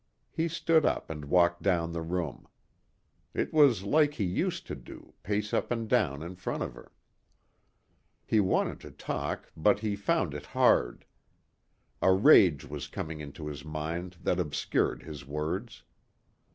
[0.31, 2.47] He stood up and walked down the room.
[3.35, 6.91] It was like he used to do, pace up and down in front of her.
[8.25, 11.05] He wanted to talk but he found it hard.
[12.01, 15.83] A rage was coming into his mind that obscured his words.